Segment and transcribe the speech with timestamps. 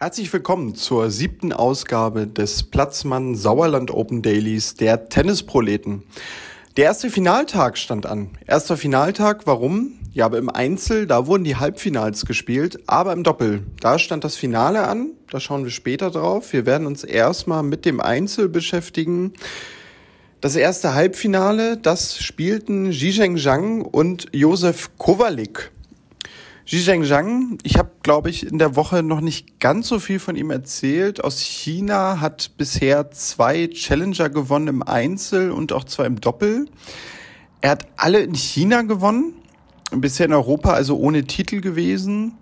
[0.00, 6.04] Herzlich willkommen zur siebten Ausgabe des Platzmann Sauerland Open Dailies der Tennisproleten.
[6.76, 8.30] Der erste Finaltag stand an.
[8.46, 9.94] Erster Finaltag, warum?
[10.12, 14.36] Ja, aber im Einzel, da wurden die Halbfinals gespielt, aber im Doppel, da stand das
[14.36, 15.14] Finale an.
[15.32, 16.52] Da schauen wir später drauf.
[16.52, 19.32] Wir werden uns erstmal mit dem Einzel beschäftigen.
[20.40, 25.72] Das erste Halbfinale, das spielten Zhizheng Zhang und Josef Kowalik.
[26.68, 30.36] Zhizheng Zhang, ich habe, glaube ich, in der Woche noch nicht ganz so viel von
[30.36, 31.24] ihm erzählt.
[31.24, 36.66] Aus China hat bisher zwei Challenger gewonnen im Einzel und auch zwei im Doppel.
[37.62, 39.32] Er hat alle in China gewonnen,
[39.92, 42.36] bisher in Europa also ohne Titel gewesen.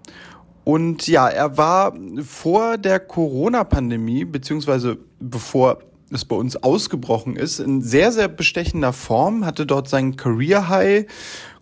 [0.64, 5.78] Und ja, er war vor der Corona-Pandemie, beziehungsweise bevor
[6.10, 11.06] es bei uns ausgebrochen ist, in sehr, sehr bestechender Form, hatte dort seinen Career High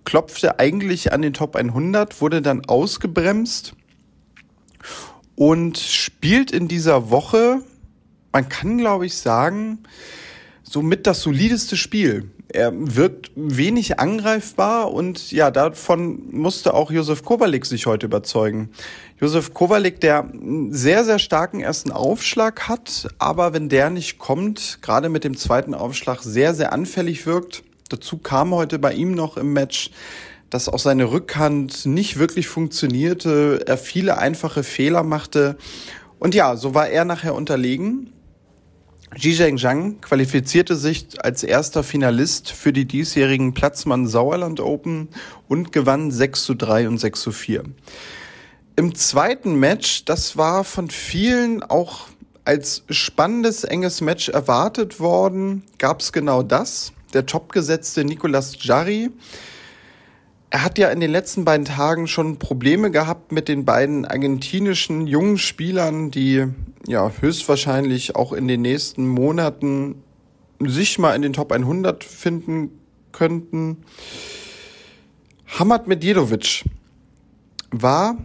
[0.04, 3.74] klopfte eigentlich an den Top 100, wurde dann ausgebremst
[5.36, 7.62] und spielt in dieser Woche,
[8.32, 9.78] man kann glaube ich sagen,
[10.62, 12.30] somit das solideste Spiel.
[12.48, 18.70] Er wirkt wenig angreifbar und ja, davon musste auch Josef Kowalik sich heute überzeugen.
[19.20, 24.78] Josef Kowalik, der einen sehr, sehr starken ersten Aufschlag hat, aber wenn der nicht kommt,
[24.82, 29.36] gerade mit dem zweiten Aufschlag sehr, sehr anfällig wirkt, Dazu kam heute bei ihm noch
[29.36, 29.90] im Match,
[30.50, 35.56] dass auch seine Rückhand nicht wirklich funktionierte, er viele einfache Fehler machte.
[36.18, 38.12] Und ja, so war er nachher unterlegen.
[39.18, 45.08] Zhizheng Zhang qualifizierte sich als erster Finalist für die diesjährigen Platzmann Sauerland Open
[45.48, 47.64] und gewann 6 zu 3 und 6 zu 4.
[48.76, 52.08] Im zweiten Match, das war von vielen auch
[52.44, 59.10] als spannendes, enges Match erwartet worden, gab es genau das der topgesetzte Nicolas Jarry.
[60.50, 65.06] Er hat ja in den letzten beiden Tagen schon Probleme gehabt mit den beiden argentinischen
[65.06, 66.46] jungen Spielern, die
[66.86, 70.02] ja höchstwahrscheinlich auch in den nächsten Monaten
[70.60, 72.70] sich mal in den Top 100 finden
[73.12, 73.78] könnten.
[75.46, 76.64] Hamad Medjedovic
[77.70, 78.16] war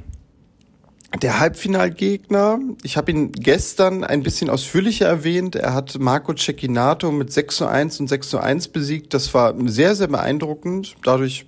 [1.17, 5.55] der Halbfinalgegner, ich habe ihn gestern ein bisschen ausführlicher erwähnt.
[5.55, 9.13] Er hat Marco Cecchinato mit 6 zu 1 und 6 zu 1 besiegt.
[9.13, 10.95] Das war sehr, sehr beeindruckend.
[11.03, 11.47] Dadurch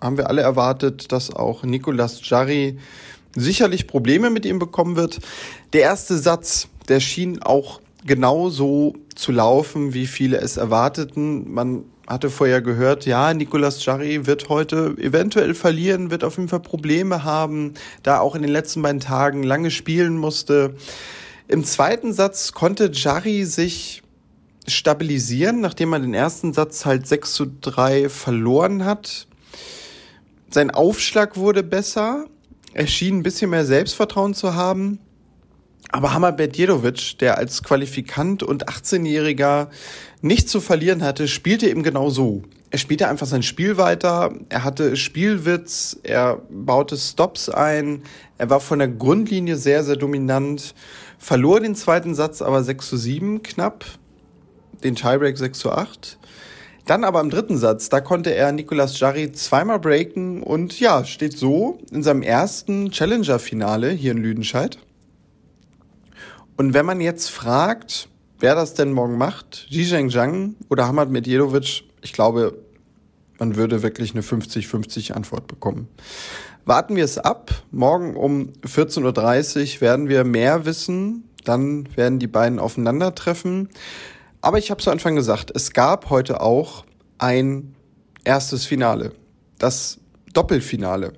[0.00, 2.78] haben wir alle erwartet, dass auch Nicolas Jarry
[3.34, 5.20] sicherlich Probleme mit ihm bekommen wird.
[5.72, 11.50] Der erste Satz, der schien auch genauso zu laufen, wie viele es erwarteten.
[11.50, 16.60] Man hatte vorher gehört, ja, Nicolas Jarry wird heute eventuell verlieren, wird auf jeden Fall
[16.60, 20.74] Probleme haben, da auch in den letzten beiden Tagen lange spielen musste.
[21.46, 24.02] Im zweiten Satz konnte Jarry sich
[24.66, 29.28] stabilisieren, nachdem er den ersten Satz halt 6 zu 3 verloren hat.
[30.50, 32.26] Sein Aufschlag wurde besser.
[32.74, 34.98] Er schien ein bisschen mehr Selbstvertrauen zu haben.
[35.92, 39.68] Aber Hammer Bedjedovic, der als Qualifikant und 18-Jähriger
[40.22, 42.42] nichts zu verlieren hatte, spielte eben genau so.
[42.70, 48.04] Er spielte einfach sein Spiel weiter, er hatte Spielwitz, er baute Stops ein,
[48.38, 50.76] er war von der Grundlinie sehr, sehr dominant,
[51.18, 53.84] verlor den zweiten Satz aber 6 zu 7 knapp,
[54.84, 56.18] den Tiebreak 6 zu 8.
[56.86, 61.36] Dann aber im dritten Satz, da konnte er Nicolas Jarry zweimal breaken und ja, steht
[61.36, 64.78] so in seinem ersten Challenger-Finale hier in Lüdenscheid.
[66.60, 71.84] Und wenn man jetzt fragt, wer das denn morgen macht, Zhizheng Zhang oder Hamad Medjedovic,
[72.02, 72.58] ich glaube,
[73.38, 75.88] man würde wirklich eine 50-50 Antwort bekommen.
[76.66, 77.50] Warten wir es ab.
[77.70, 81.30] Morgen um 14.30 Uhr werden wir mehr wissen.
[81.44, 83.70] Dann werden die beiden aufeinandertreffen.
[84.42, 86.84] Aber ich habe zu Anfang gesagt, es gab heute auch
[87.16, 87.74] ein
[88.24, 89.12] erstes Finale.
[89.58, 89.98] Das
[90.34, 91.14] Doppelfinale.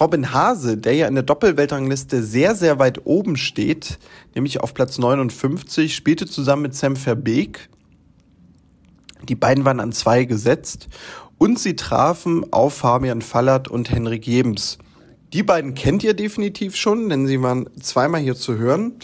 [0.00, 3.98] Robin Hase, der ja in der Doppelweltrangliste sehr, sehr weit oben steht,
[4.34, 7.68] nämlich auf Platz 59, spielte zusammen mit Sam Verbeek.
[9.28, 10.88] Die beiden waren an zwei gesetzt
[11.36, 14.78] und sie trafen auf Fabian Fallert und Henrik Jebens.
[15.32, 18.94] Die beiden kennt ihr definitiv schon, denn sie waren zweimal hier zu hören.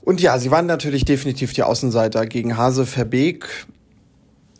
[0.00, 3.66] Und ja, sie waren natürlich definitiv die Außenseiter gegen Hase Verbeek.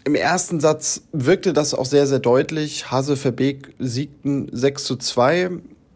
[0.06, 2.92] Im ersten Satz wirkte das auch sehr, sehr deutlich.
[2.92, 5.50] Hase Verbeek siegten 6 zu 2.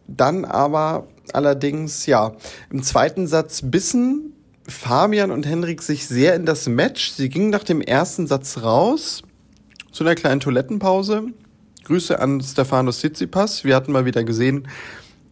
[0.08, 2.32] Dann aber allerdings, ja,
[2.72, 4.32] im zweiten Satz bissen
[4.66, 7.12] Fabian und Henrik sich sehr in das Match.
[7.12, 9.22] Sie gingen nach dem ersten Satz raus
[9.92, 11.26] zu einer kleinen Toilettenpause.
[11.84, 13.62] Grüße an Stefanos Tsitsipas.
[13.62, 14.66] Wir hatten mal wieder gesehen,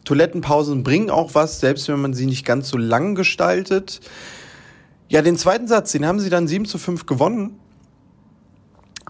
[0.04, 3.98] Toilettenpausen bringen auch was, selbst wenn man sie nicht ganz so lang gestaltet.
[5.08, 7.58] Ja, den zweiten Satz, den haben sie dann 7 zu 5 gewonnen.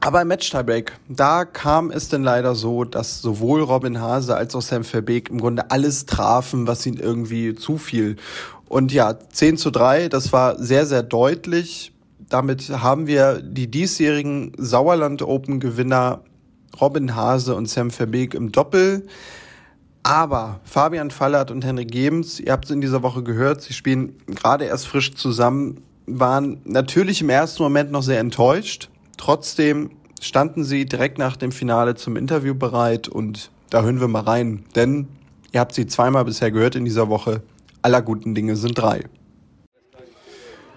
[0.01, 4.63] Aber im Match-Tiebreak, da kam es denn leider so, dass sowohl Robin Hase als auch
[4.63, 8.17] Sam Verbeek im Grunde alles trafen, was ihnen irgendwie zufiel.
[8.69, 11.93] Und ja, 10 zu 3, das war sehr, sehr deutlich.
[12.29, 16.21] Damit haben wir die diesjährigen Sauerland Open Gewinner
[16.81, 19.07] Robin Hase und Sam Verbeek im Doppel.
[20.03, 24.15] Aber Fabian Fallert und Henrik Gebens, ihr habt es in dieser Woche gehört, sie spielen
[24.27, 28.91] gerade erst frisch zusammen, waren natürlich im ersten Moment noch sehr enttäuscht.
[29.19, 34.23] Trotzdem standen sie direkt nach dem Finale zum Interview bereit und da hören wir mal
[34.23, 34.65] rein.
[34.75, 35.09] Denn
[35.53, 37.43] ihr habt sie zweimal bisher gehört in dieser Woche.
[37.83, 39.05] Aller guten Dinge sind drei.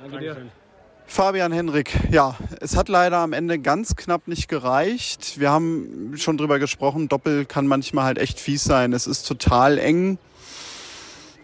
[0.01, 0.37] Danke dir.
[1.05, 5.41] Fabian Henrik, ja, es hat leider am Ende ganz knapp nicht gereicht.
[5.41, 8.93] Wir haben schon drüber gesprochen, Doppel kann manchmal halt echt fies sein.
[8.93, 10.17] Es ist total eng.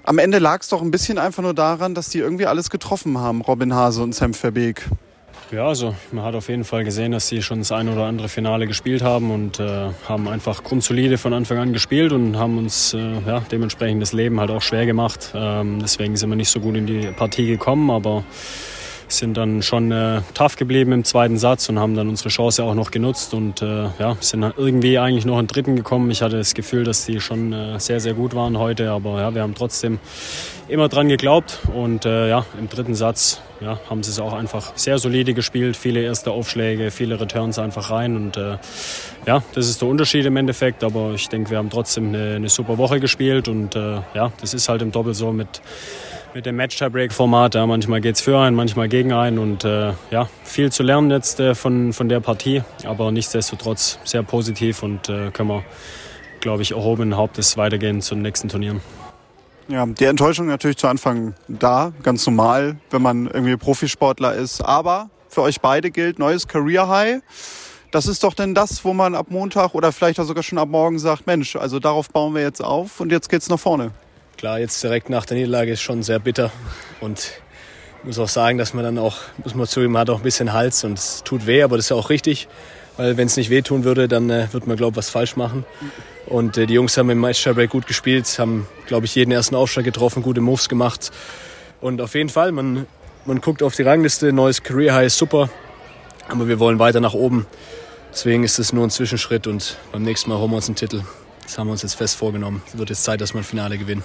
[0.03, 3.17] Am Ende lag es doch ein bisschen einfach nur daran, dass die irgendwie alles getroffen
[3.17, 4.85] haben, Robin Hase und Sam Verbeek.
[5.49, 8.27] Ja, also man hat auf jeden Fall gesehen, dass sie schon das ein oder andere
[8.27, 12.93] Finale gespielt haben und äh, haben einfach grundsolide von Anfang an gespielt und haben uns
[12.93, 15.31] äh, ja, dementsprechend das Leben halt auch schwer gemacht.
[15.33, 18.25] Ähm, deswegen sind wir nicht so gut in die Partie gekommen, aber
[19.07, 22.75] sind dann schon äh, tough geblieben im zweiten Satz und haben dann unsere Chance auch
[22.75, 26.11] noch genutzt und äh, ja, sind dann irgendwie eigentlich noch in den dritten gekommen.
[26.11, 29.33] Ich hatte das Gefühl, dass die schon äh, sehr, sehr gut waren heute, aber ja,
[29.33, 29.99] wir haben trotzdem
[30.67, 34.73] immer dran geglaubt und äh, ja, im dritten Satz ja, haben sie es auch einfach
[34.75, 38.57] sehr solide gespielt, viele erste Aufschläge, viele Returns einfach rein und äh,
[39.25, 42.49] ja, das ist der Unterschied im Endeffekt, aber ich denke, wir haben trotzdem eine, eine
[42.49, 45.61] super Woche gespielt und äh, ja, das ist halt im Doppel so mit
[46.37, 47.55] mit dem Match-Tiebreak-Format.
[47.55, 51.09] Ja, manchmal geht es für einen, manchmal gegen einen und äh, ja, viel zu lernen
[51.09, 55.63] jetzt äh, von, von der Partie, aber nichtsdestotrotz sehr positiv und äh, können wir,
[56.39, 58.81] glaube ich, erhoben Hauptes weitergehen zu den nächsten Turnieren.
[59.67, 64.61] Ja, die Enttäuschung natürlich zu Anfang da, ganz normal, wenn man irgendwie Profisportler ist.
[64.61, 67.21] Aber für euch beide gilt neues Career High.
[67.89, 70.69] Das ist doch denn das, wo man ab Montag oder vielleicht auch sogar schon ab
[70.69, 73.91] morgen sagt, Mensch, also darauf bauen wir jetzt auf und jetzt geht's nach vorne.
[74.37, 76.51] Klar, jetzt direkt nach der Niederlage ist schon sehr bitter
[77.01, 77.17] und
[77.99, 80.23] ich muss auch sagen, dass man dann auch, muss man zugeben, man hat auch ein
[80.23, 82.47] bisschen Hals und es tut weh, aber das ist ja auch richtig,
[82.97, 85.65] weil wenn es nicht wehtun würde, dann äh, würde man, glaube ich, was falsch machen.
[86.27, 89.85] Und äh, die Jungs haben im Meisterbreak gut gespielt, haben, glaube ich, jeden ersten Aufschlag
[89.85, 91.11] getroffen, gute Moves gemacht.
[91.81, 92.85] Und auf jeden Fall, man,
[93.25, 95.49] man guckt auf die Rangliste, neues Career High ist super,
[96.27, 97.47] aber wir wollen weiter nach oben.
[98.11, 101.01] Deswegen ist es nur ein Zwischenschritt und beim nächsten Mal holen wir uns einen Titel.
[101.47, 102.61] Das haben wir uns jetzt fest vorgenommen.
[102.67, 104.03] Es wird jetzt Zeit, dass wir ein Finale gewinnen.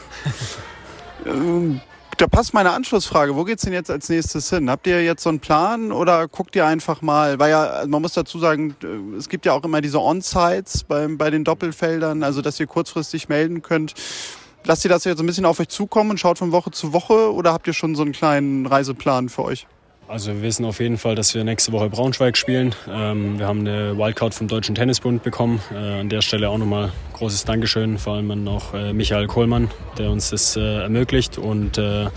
[1.24, 1.80] Ähm,
[2.18, 3.36] da passt meine Anschlussfrage.
[3.36, 4.68] Wo geht es denn jetzt als nächstes hin?
[4.68, 7.38] Habt ihr jetzt so einen Plan oder guckt ihr einfach mal?
[7.38, 10.84] Weil ja, also man muss dazu sagen, äh, es gibt ja auch immer diese On-Sites
[10.84, 13.94] bei, bei den Doppelfeldern, also dass ihr kurzfristig melden könnt.
[14.64, 17.32] Lasst ihr das jetzt ein bisschen auf euch zukommen und schaut von Woche zu Woche
[17.32, 19.66] oder habt ihr schon so einen kleinen Reiseplan für euch?
[20.08, 22.74] Also wir wissen auf jeden Fall, dass wir nächste Woche Braunschweig spielen.
[22.88, 25.60] Ähm, wir haben eine Wildcard vom Deutschen Tennisbund bekommen.
[25.72, 26.92] Äh, an der Stelle auch nochmal
[27.22, 31.38] großes Dankeschön, vor allem an auch äh, Michael Kohlmann, der uns das äh, ermöglicht.
[31.38, 32.08] Und äh,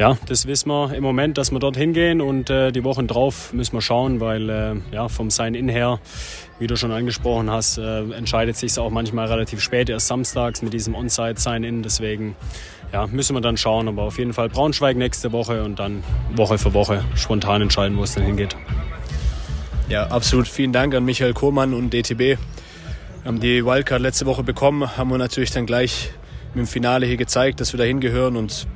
[0.00, 3.52] ja, das wissen wir im Moment, dass wir dort hingehen und äh, die Wochen drauf
[3.52, 6.00] müssen wir schauen, weil äh, ja, vom Sign-In her,
[6.58, 10.72] wie du schon angesprochen hast, entscheidet sich es auch manchmal relativ spät, erst samstags mit
[10.72, 11.84] diesem On-Site-Sign-In.
[11.84, 12.34] Deswegen
[12.92, 13.86] ja, müssen wir dann schauen.
[13.86, 16.02] Aber auf jeden Fall Braunschweig nächste Woche und dann
[16.34, 18.56] Woche für Woche spontan entscheiden, wo es dann hingeht.
[19.88, 20.48] Ja, absolut.
[20.48, 22.38] Vielen Dank an Michael Kohmann und DTB.
[23.22, 26.10] Wir haben die Wildcard letzte Woche bekommen, haben wir natürlich dann gleich
[26.56, 28.66] dem Finale hier gezeigt, dass wir da hingehören und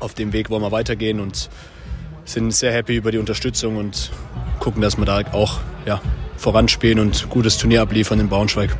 [0.00, 1.50] auf dem Weg wollen wir weitergehen und
[2.24, 4.10] sind sehr happy über die Unterstützung und
[4.58, 6.00] gucken, dass wir da auch ja,
[6.38, 8.74] voranspielen und gutes Turnier abliefern in Braunschweig.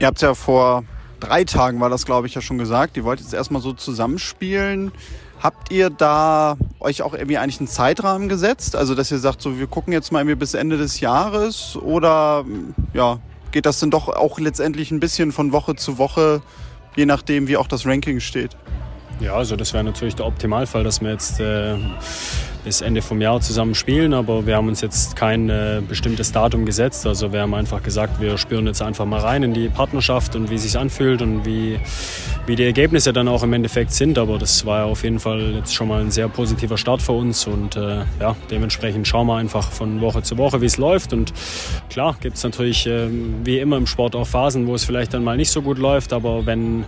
[0.00, 0.82] Ihr habt ja vor
[1.20, 2.96] drei Tagen war das, glaube ich, ja schon gesagt.
[2.96, 4.90] Die wollt jetzt erstmal so zusammenspielen.
[5.40, 8.74] Habt ihr da euch auch irgendwie eigentlich einen Zeitrahmen gesetzt?
[8.74, 12.44] Also, dass ihr sagt, so, wir gucken jetzt mal irgendwie bis Ende des Jahres oder
[12.92, 13.20] ja,
[13.52, 16.42] geht das denn doch auch letztendlich ein bisschen von Woche zu Woche,
[16.94, 18.56] je nachdem, wie auch das Ranking steht?
[19.20, 21.74] Ja, also das wäre natürlich der Optimalfall, dass wir jetzt äh,
[22.64, 26.66] bis Ende vom Jahr zusammen spielen, aber wir haben uns jetzt kein äh, bestimmtes Datum
[26.66, 27.06] gesetzt.
[27.06, 30.50] Also wir haben einfach gesagt, wir spüren jetzt einfach mal rein in die Partnerschaft und
[30.50, 31.78] wie es sich anfühlt und wie,
[32.46, 34.18] wie die Ergebnisse dann auch im Endeffekt sind.
[34.18, 37.46] Aber das war auf jeden Fall jetzt schon mal ein sehr positiver Start für uns
[37.46, 41.14] und äh, ja, dementsprechend schauen wir einfach von Woche zu Woche, wie es läuft.
[41.14, 41.32] Und
[41.88, 43.08] klar gibt es natürlich äh,
[43.44, 46.12] wie immer im Sport auch Phasen, wo es vielleicht dann mal nicht so gut läuft,
[46.12, 46.84] aber wenn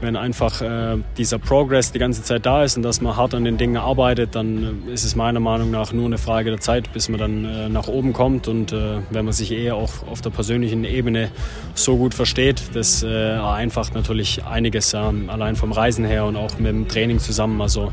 [0.00, 3.44] wenn einfach äh, dieser Progress die ganze Zeit da ist und dass man hart an
[3.44, 6.92] den Dingen arbeitet, dann äh, ist es meiner Meinung nach nur eine Frage der Zeit,
[6.92, 8.48] bis man dann äh, nach oben kommt.
[8.48, 11.30] Und äh, wenn man sich eher auch auf der persönlichen Ebene
[11.74, 16.68] so gut versteht, das äh, vereinfacht natürlich einiges, allein vom Reisen her und auch mit
[16.68, 17.60] dem Training zusammen.
[17.60, 17.92] Also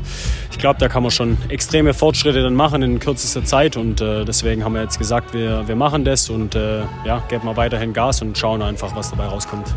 [0.50, 4.24] ich glaube, da kann man schon extreme Fortschritte dann machen in kürzester Zeit und äh,
[4.24, 8.22] deswegen haben wir jetzt gesagt, wir, wir machen das und ja, geben mal weiterhin Gas
[8.22, 9.74] und schauen einfach, was dabei rauskommt.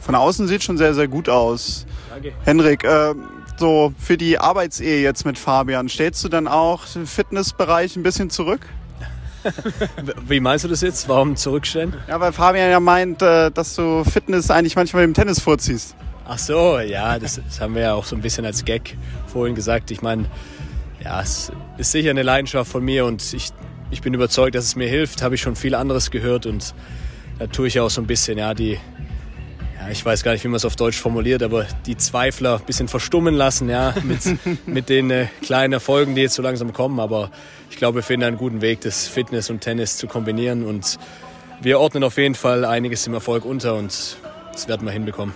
[0.00, 1.86] Von außen sieht schon sehr, sehr gut aus.
[2.08, 2.32] Danke.
[2.44, 3.14] Henrik, äh,
[3.56, 8.30] so für die Arbeitsehe jetzt mit Fabian, stellst du dann auch den Fitnessbereich ein bisschen
[8.30, 8.62] zurück?
[10.26, 11.08] Wie meinst du das jetzt?
[11.08, 11.94] Warum zurückstellen?
[12.08, 15.94] Ja, weil Fabian ja meint, äh, dass du Fitness eigentlich manchmal im Tennis vorziehst.
[16.26, 19.54] Ach so, ja, das, das haben wir ja auch so ein bisschen als Gag vorhin
[19.54, 19.90] gesagt.
[19.90, 20.26] Ich meine,
[21.02, 23.50] ja, es ist sicher eine Leidenschaft von mir und ich,
[23.90, 25.22] ich bin überzeugt, dass es mir hilft.
[25.22, 26.74] Habe ich schon viel anderes gehört und
[27.38, 28.78] da tue ich auch so ein bisschen, ja, die, ja,
[29.90, 32.88] ich weiß gar nicht, wie man es auf Deutsch formuliert, aber die Zweifler ein bisschen
[32.88, 34.20] verstummen lassen, ja, mit,
[34.66, 37.00] mit den äh, kleinen Erfolgen, die jetzt so langsam kommen.
[37.00, 37.30] Aber
[37.70, 40.98] ich glaube, wir finden einen guten Weg, das Fitness und Tennis zu kombinieren und
[41.62, 44.18] wir ordnen auf jeden Fall einiges im Erfolg unter und
[44.52, 45.34] das werden wir hinbekommen.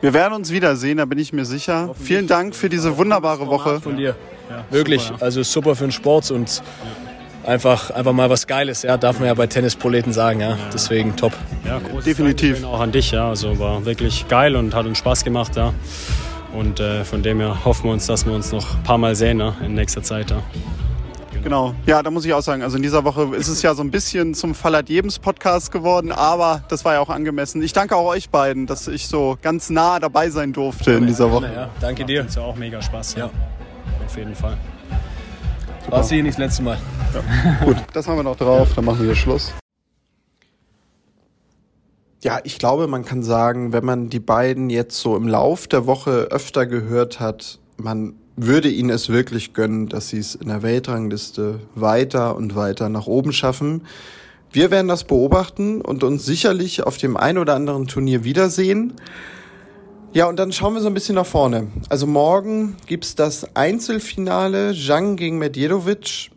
[0.00, 1.94] Wir werden uns wiedersehen, da bin ich mir sicher.
[2.00, 3.80] Vielen Dank für diese wunderbare Woche.
[3.80, 4.16] Von dir.
[4.50, 5.24] Ja, Wirklich, super, ja.
[5.24, 7.11] also super für den Sport und ja
[7.44, 10.56] einfach, einfach mal was Geiles, ja, darf man ja bei Tennisproleten sagen, ja.
[10.72, 11.32] Deswegen top.
[11.66, 12.64] Ja, definitiv.
[12.64, 13.28] Auch an dich, ja.
[13.28, 15.72] Also war wirklich geil und hat uns Spaß gemacht, ja.
[16.52, 19.14] Und äh, von dem her hoffen wir uns, dass wir uns noch ein paar Mal
[19.14, 20.30] sehen ja, in nächster Zeit.
[20.30, 20.42] Ja.
[21.42, 21.74] Genau.
[21.86, 23.90] Ja, da muss ich auch sagen, also in dieser Woche ist es ja so ein
[23.90, 27.60] bisschen zum Fallert Jebens Podcast geworden, aber das war ja auch angemessen.
[27.62, 31.32] Ich danke auch euch beiden, dass ich so ganz nah dabei sein durfte in dieser
[31.32, 31.50] Woche.
[31.52, 32.22] Ja, danke dir.
[32.22, 33.16] Hat ja auch mega Spaß.
[33.16, 33.30] Ja.
[34.06, 34.56] Auf jeden Fall.
[35.88, 36.78] War hier nicht das letzte Mal.
[37.12, 37.64] Ja.
[37.64, 39.52] Gut, das haben wir noch drauf, dann machen wir hier Schluss.
[42.22, 45.86] Ja, ich glaube, man kann sagen, wenn man die beiden jetzt so im Lauf der
[45.86, 50.62] Woche öfter gehört hat, man würde ihnen es wirklich gönnen, dass sie es in der
[50.62, 53.82] Weltrangliste weiter und weiter nach oben schaffen.
[54.52, 58.94] Wir werden das beobachten und uns sicherlich auf dem ein oder anderen Turnier wiedersehen.
[60.14, 61.68] Ja, und dann schauen wir so ein bisschen nach vorne.
[61.88, 66.30] Also morgen gibt's das Einzelfinale Zhang gegen Medjedovic.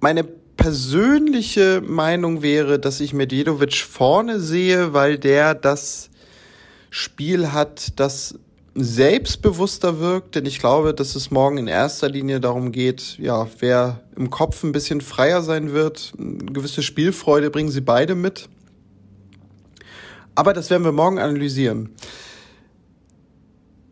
[0.00, 6.10] Meine persönliche Meinung wäre, dass ich Medjedovic vorne sehe, weil der das
[6.90, 8.34] Spiel hat, das
[8.74, 14.02] selbstbewusster wirkt, denn ich glaube, dass es morgen in erster Linie darum geht, ja, wer
[14.16, 18.50] im Kopf ein bisschen freier sein wird, eine gewisse Spielfreude bringen sie beide mit.
[20.38, 21.96] Aber das werden wir morgen analysieren.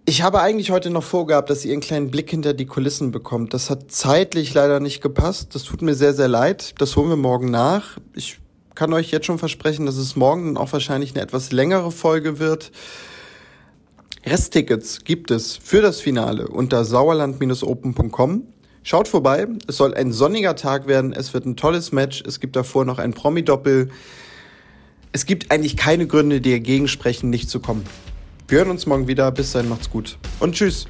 [0.05, 3.53] Ich habe eigentlich heute noch vorgehabt, dass ihr einen kleinen Blick hinter die Kulissen bekommt.
[3.53, 5.57] Das hat zeitlich leider nicht gepasst.
[5.57, 6.75] Das tut mir sehr, sehr leid.
[6.79, 7.99] Das holen wir morgen nach.
[8.15, 8.39] Ich
[8.77, 12.71] kann euch jetzt schon versprechen, dass es morgen auch wahrscheinlich eine etwas längere Folge wird.
[14.25, 18.45] Resttickets gibt es für das Finale unter sauerland-open.com.
[18.85, 19.49] Schaut vorbei.
[19.67, 21.13] Es soll ein sonniger Tag werden.
[21.13, 22.23] Es wird ein tolles Match.
[22.25, 23.91] Es gibt davor noch ein Promi-Doppel
[25.13, 27.85] es gibt eigentlich keine Gründe, die dagegen sprechen, nicht zu kommen.
[28.49, 29.31] Wir hören uns morgen wieder.
[29.33, 30.87] Bis dahin macht's gut und tschüss.